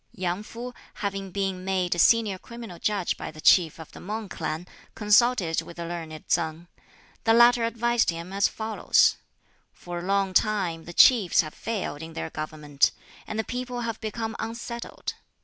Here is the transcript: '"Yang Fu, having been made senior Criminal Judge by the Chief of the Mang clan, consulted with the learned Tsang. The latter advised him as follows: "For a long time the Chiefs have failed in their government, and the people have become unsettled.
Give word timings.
'"Yang 0.27 0.41
Fu, 0.45 0.73
having 0.95 1.29
been 1.29 1.63
made 1.63 2.01
senior 2.01 2.39
Criminal 2.39 2.79
Judge 2.79 3.15
by 3.17 3.29
the 3.29 3.39
Chief 3.39 3.77
of 3.79 3.91
the 3.91 3.99
Mang 3.99 4.29
clan, 4.29 4.65
consulted 4.95 5.61
with 5.61 5.77
the 5.77 5.85
learned 5.85 6.23
Tsang. 6.27 6.67
The 7.25 7.33
latter 7.35 7.65
advised 7.65 8.09
him 8.09 8.33
as 8.33 8.47
follows: 8.47 9.17
"For 9.71 9.99
a 9.99 10.03
long 10.03 10.33
time 10.33 10.85
the 10.85 10.93
Chiefs 10.93 11.41
have 11.41 11.53
failed 11.53 12.01
in 12.01 12.13
their 12.13 12.31
government, 12.31 12.91
and 13.27 13.37
the 13.37 13.43
people 13.43 13.81
have 13.81 14.01
become 14.01 14.35
unsettled. 14.39 15.13